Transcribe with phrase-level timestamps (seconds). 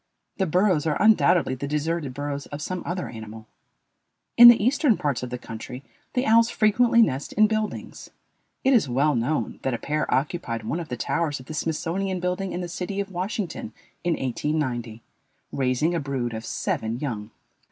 [0.37, 3.45] The burrows are undoubtedly the deserted burrows of some other animal.
[4.35, 5.83] In the eastern parts of the country
[6.15, 8.09] the owls frequently nest in buildings.
[8.63, 12.19] It is well known that a pair occupied one of the towers of the Smithsonian
[12.19, 15.03] building in the city of Washington in 1890,
[15.51, 17.29] raising a brood of seven young.